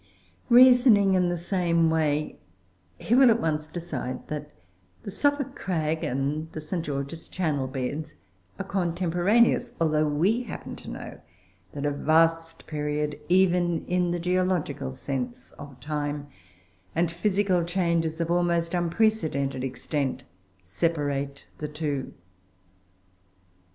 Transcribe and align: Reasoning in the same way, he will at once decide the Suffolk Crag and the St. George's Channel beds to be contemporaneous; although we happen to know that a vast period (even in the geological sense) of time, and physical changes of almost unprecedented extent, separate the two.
Reasoning 0.49 1.13
in 1.13 1.29
the 1.29 1.37
same 1.37 1.91
way, 1.91 2.39
he 2.97 3.13
will 3.13 3.29
at 3.29 3.39
once 3.39 3.67
decide 3.67 4.27
the 4.29 4.47
Suffolk 5.11 5.55
Crag 5.55 6.03
and 6.03 6.51
the 6.53 6.59
St. 6.59 6.83
George's 6.83 7.29
Channel 7.29 7.67
beds 7.67 8.13
to 8.57 8.63
be 8.63 8.67
contemporaneous; 8.67 9.73
although 9.79 10.07
we 10.07 10.41
happen 10.41 10.75
to 10.77 10.89
know 10.89 11.21
that 11.73 11.85
a 11.85 11.91
vast 11.91 12.65
period 12.65 13.19
(even 13.29 13.85
in 13.85 14.09
the 14.09 14.17
geological 14.17 14.91
sense) 14.91 15.51
of 15.59 15.79
time, 15.79 16.25
and 16.95 17.11
physical 17.11 17.63
changes 17.63 18.19
of 18.19 18.31
almost 18.31 18.73
unprecedented 18.73 19.63
extent, 19.63 20.23
separate 20.63 21.45
the 21.59 21.67
two. 21.67 22.11